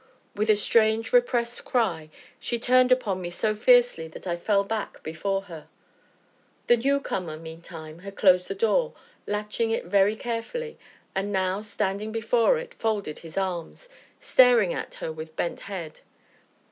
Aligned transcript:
With 0.33 0.49
a 0.49 0.55
strange, 0.55 1.13
repressed 1.13 1.63
cry, 1.63 2.09
she 2.39 2.57
turned 2.57 2.91
upon 2.91 3.21
me 3.21 3.29
so 3.29 3.53
fiercely 3.53 4.07
that 4.07 4.25
I 4.25 4.35
fell 4.35 4.63
back 4.63 5.03
before 5.03 5.43
her. 5.43 5.67
The 6.65 6.75
newcomer, 6.77 7.37
meantime, 7.37 7.99
had 7.99 8.15
closed 8.15 8.47
the 8.47 8.55
door, 8.55 8.93
latching 9.27 9.69
it 9.69 9.85
very 9.85 10.15
carefully, 10.15 10.79
and 11.13 11.31
now, 11.31 11.61
standing 11.61 12.11
before 12.11 12.57
it, 12.57 12.73
folded 12.73 13.19
his 13.19 13.37
arms, 13.37 13.89
staring 14.19 14.73
at 14.73 14.95
her 14.95 15.11
with 15.11 15.35
bent 15.35 15.59
head. 15.59 15.99